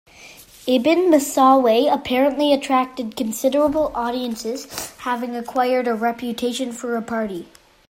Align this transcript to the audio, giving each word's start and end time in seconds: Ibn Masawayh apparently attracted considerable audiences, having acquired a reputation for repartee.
Ibn 0.65 1.11
Masawayh 1.11 1.87
apparently 1.93 2.51
attracted 2.51 3.15
considerable 3.15 3.91
audiences, 3.93 4.65
having 5.01 5.35
acquired 5.35 5.87
a 5.87 5.93
reputation 5.93 6.71
for 6.71 6.87
repartee. 6.87 7.47